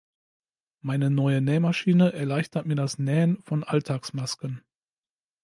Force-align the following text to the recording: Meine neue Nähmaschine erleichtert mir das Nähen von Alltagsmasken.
Meine 0.81 1.11
neue 1.11 1.41
Nähmaschine 1.41 2.11
erleichtert 2.13 2.65
mir 2.65 2.73
das 2.73 2.97
Nähen 2.97 3.37
von 3.43 3.63
Alltagsmasken. 3.63 4.63